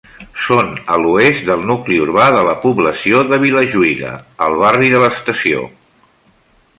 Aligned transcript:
Són 0.43 0.69
a 0.93 0.95
l'oest 1.01 1.43
del 1.49 1.67
nucli 1.73 1.99
urbà 2.05 2.25
de 2.37 2.41
la 2.49 2.55
població 2.65 3.21
de 3.33 3.41
Vilajuïga, 3.45 4.15
al 4.47 4.57
barri 4.65 4.93
de 4.95 5.03
l'Estació. 5.05 5.63